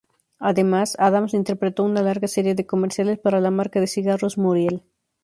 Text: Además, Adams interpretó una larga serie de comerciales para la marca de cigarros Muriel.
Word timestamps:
Además, 0.39 0.95
Adams 0.97 1.35
interpretó 1.35 1.83
una 1.83 2.01
larga 2.01 2.27
serie 2.27 2.55
de 2.55 2.65
comerciales 2.65 3.19
para 3.19 3.39
la 3.39 3.51
marca 3.51 3.79
de 3.79 3.85
cigarros 3.85 4.35
Muriel. 4.35 4.81